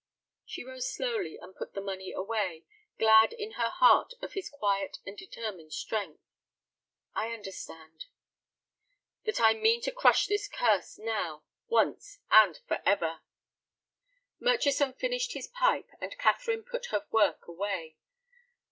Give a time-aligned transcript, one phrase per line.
[0.45, 2.65] She rose slowly and put the money away,
[2.97, 6.23] glad in her heart of his quiet and determined strength.
[7.13, 8.05] "I understand—"
[9.25, 13.19] "That I mean to crush this curse now—once—and forever."
[14.39, 17.97] Murchison finished his pipe, and Catherine put her work away.